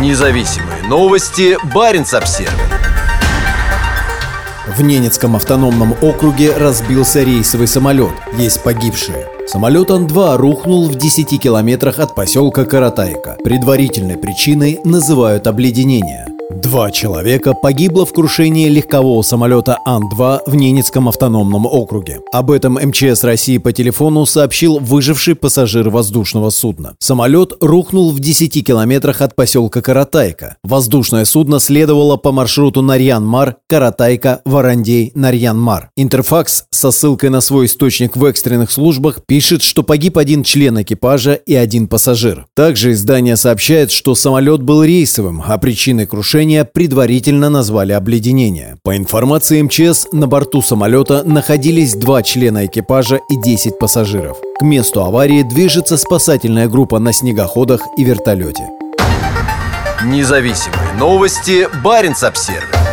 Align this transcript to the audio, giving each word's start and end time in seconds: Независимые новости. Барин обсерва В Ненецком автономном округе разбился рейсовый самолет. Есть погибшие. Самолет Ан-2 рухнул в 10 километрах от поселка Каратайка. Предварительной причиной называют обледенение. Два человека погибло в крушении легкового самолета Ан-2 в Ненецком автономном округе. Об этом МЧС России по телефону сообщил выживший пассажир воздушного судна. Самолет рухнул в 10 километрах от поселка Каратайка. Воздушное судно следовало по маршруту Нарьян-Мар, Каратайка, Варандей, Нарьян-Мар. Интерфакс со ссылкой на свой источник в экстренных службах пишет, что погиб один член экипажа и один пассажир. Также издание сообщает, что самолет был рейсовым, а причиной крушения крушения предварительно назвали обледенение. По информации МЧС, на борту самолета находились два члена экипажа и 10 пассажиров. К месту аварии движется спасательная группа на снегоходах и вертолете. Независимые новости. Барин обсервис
Независимые 0.00 0.82
новости. 0.88 1.56
Барин 1.72 2.02
обсерва 2.02 2.50
В 4.76 4.82
Ненецком 4.82 5.36
автономном 5.36 5.94
округе 6.02 6.56
разбился 6.56 7.22
рейсовый 7.22 7.68
самолет. 7.68 8.12
Есть 8.36 8.62
погибшие. 8.64 9.28
Самолет 9.46 9.92
Ан-2 9.92 10.36
рухнул 10.36 10.88
в 10.88 10.96
10 10.96 11.40
километрах 11.40 12.00
от 12.00 12.14
поселка 12.16 12.64
Каратайка. 12.64 13.36
Предварительной 13.44 14.16
причиной 14.16 14.80
называют 14.84 15.46
обледенение. 15.46 16.33
Два 16.50 16.90
человека 16.90 17.54
погибло 17.54 18.04
в 18.04 18.12
крушении 18.12 18.68
легкового 18.68 19.22
самолета 19.22 19.78
Ан-2 19.86 20.40
в 20.46 20.54
Ненецком 20.54 21.08
автономном 21.08 21.64
округе. 21.64 22.20
Об 22.32 22.50
этом 22.50 22.74
МЧС 22.74 23.24
России 23.24 23.56
по 23.56 23.72
телефону 23.72 24.26
сообщил 24.26 24.78
выживший 24.78 25.36
пассажир 25.36 25.88
воздушного 25.88 26.50
судна. 26.50 26.96
Самолет 26.98 27.54
рухнул 27.60 28.12
в 28.12 28.20
10 28.20 28.64
километрах 28.64 29.22
от 29.22 29.34
поселка 29.34 29.80
Каратайка. 29.80 30.56
Воздушное 30.62 31.24
судно 31.24 31.60
следовало 31.60 32.16
по 32.16 32.30
маршруту 32.30 32.82
Нарьян-Мар, 32.82 33.56
Каратайка, 33.66 34.42
Варандей, 34.44 35.12
Нарьян-Мар. 35.14 35.88
Интерфакс 35.96 36.64
со 36.70 36.90
ссылкой 36.90 37.30
на 37.30 37.40
свой 37.40 37.66
источник 37.66 38.16
в 38.16 38.24
экстренных 38.26 38.70
службах 38.70 39.20
пишет, 39.26 39.62
что 39.62 39.82
погиб 39.82 40.18
один 40.18 40.42
член 40.42 40.82
экипажа 40.82 41.32
и 41.32 41.54
один 41.54 41.88
пассажир. 41.88 42.44
Также 42.54 42.92
издание 42.92 43.36
сообщает, 43.36 43.90
что 43.90 44.14
самолет 44.14 44.62
был 44.62 44.84
рейсовым, 44.84 45.42
а 45.46 45.56
причиной 45.56 46.06
крушения 46.06 46.33
крушения 46.34 46.64
предварительно 46.64 47.48
назвали 47.48 47.92
обледенение. 47.92 48.76
По 48.82 48.96
информации 48.96 49.62
МЧС, 49.62 50.08
на 50.10 50.26
борту 50.26 50.62
самолета 50.62 51.22
находились 51.22 51.94
два 51.94 52.24
члена 52.24 52.66
экипажа 52.66 53.20
и 53.30 53.36
10 53.36 53.78
пассажиров. 53.78 54.38
К 54.58 54.62
месту 54.62 55.04
аварии 55.04 55.42
движется 55.42 55.96
спасательная 55.96 56.66
группа 56.66 56.98
на 56.98 57.12
снегоходах 57.12 57.82
и 57.96 58.02
вертолете. 58.02 58.68
Независимые 60.04 60.94
новости. 60.98 61.68
Барин 61.84 62.14
обсервис 62.20 62.83